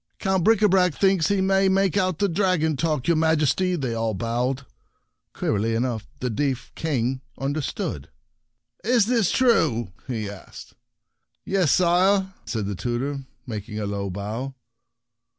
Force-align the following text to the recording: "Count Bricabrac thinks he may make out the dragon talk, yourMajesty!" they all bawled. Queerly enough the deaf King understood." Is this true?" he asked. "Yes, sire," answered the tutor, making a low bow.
"Count 0.19 0.43
Bricabrac 0.43 0.95
thinks 0.95 1.27
he 1.27 1.41
may 1.41 1.69
make 1.69 1.95
out 1.95 2.17
the 2.17 2.27
dragon 2.27 2.75
talk, 2.75 3.03
yourMajesty!" 3.03 3.79
they 3.79 3.93
all 3.93 4.15
bawled. 4.15 4.65
Queerly 5.31 5.75
enough 5.75 6.07
the 6.21 6.29
deaf 6.31 6.71
King 6.73 7.21
understood." 7.37 8.09
Is 8.93 9.05
this 9.05 9.29
true?" 9.29 9.91
he 10.07 10.27
asked. 10.27 10.73
"Yes, 11.45 11.71
sire," 11.71 12.33
answered 12.41 12.65
the 12.65 12.73
tutor, 12.73 13.25
making 13.45 13.79
a 13.79 13.85
low 13.85 14.09
bow. 14.09 14.55